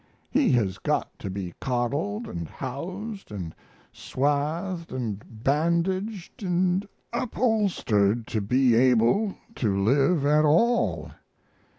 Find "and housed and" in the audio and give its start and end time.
2.27-3.53